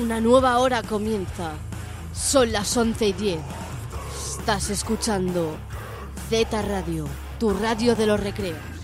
[0.00, 1.54] Una nueva hora comienza.
[2.14, 3.40] Son las 11 y 10.
[4.38, 5.56] Estás escuchando
[6.30, 7.06] Z Radio,
[7.40, 8.77] tu radio de los recreos.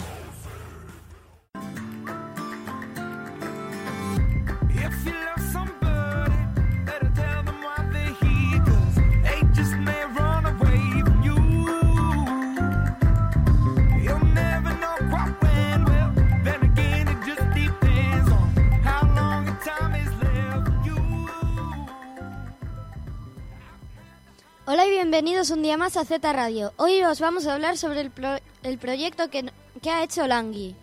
[24.66, 26.72] Hola y bienvenidos un día más a Z Radio.
[26.76, 29.50] Hoy os vamos a hablar sobre el, pro- el proyecto que,
[29.82, 30.68] que ha hecho Langui.
[30.68, 30.74] Eh?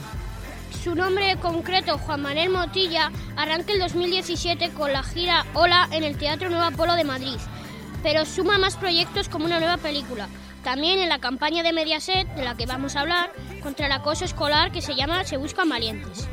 [0.83, 6.17] su nombre concreto, Juan Manuel Motilla, arranca el 2017 con la gira Hola en el
[6.17, 7.37] Teatro Nuevo Apolo de Madrid,
[8.01, 10.27] pero suma más proyectos como una nueva película.
[10.63, 13.31] También en la campaña de Mediaset, de la que vamos a hablar,
[13.63, 16.27] contra el acoso escolar que se llama Se Buscan Valientes.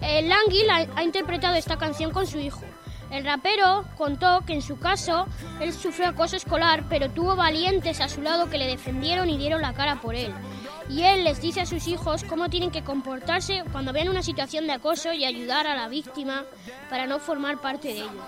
[0.00, 2.62] El la- ha interpretado esta canción con su hijo.
[3.10, 5.26] El rapero contó que en su caso
[5.60, 9.62] él sufrió acoso escolar, pero tuvo valientes a su lado que le defendieron y dieron
[9.62, 10.32] la cara por él.
[10.90, 14.66] Y él les dice a sus hijos cómo tienen que comportarse cuando vean una situación
[14.66, 16.44] de acoso y ayudar a la víctima
[16.90, 18.22] para no formar parte de ello.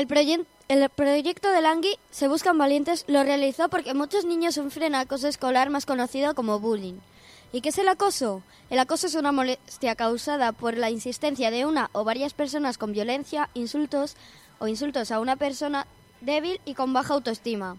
[0.00, 4.94] El, proye- el proyecto de Langui, Se Buscan Valientes, lo realizó porque muchos niños sufren
[4.94, 6.94] acoso escolar más conocido como bullying.
[7.52, 8.42] ¿Y qué es el acoso?
[8.70, 12.94] El acoso es una molestia causada por la insistencia de una o varias personas con
[12.94, 14.16] violencia, insultos
[14.58, 15.86] o insultos a una persona
[16.22, 17.76] débil y con baja autoestima.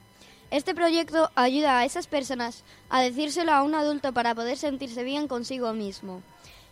[0.52, 5.28] Este proyecto ayuda a esas personas a decírselo a un adulto para poder sentirse bien
[5.28, 6.22] consigo mismo.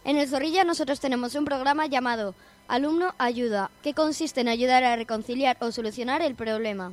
[0.05, 2.33] En el Zorrilla nosotros tenemos un programa llamado
[2.67, 6.91] Alumno Ayuda, que consiste en ayudar a reconciliar o solucionar el problema.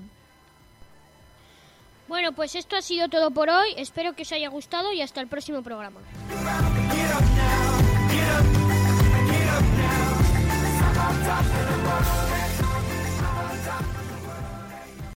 [2.08, 3.74] Bueno, pues esto ha sido todo por hoy.
[3.76, 6.00] Espero que os haya gustado y hasta el próximo programa.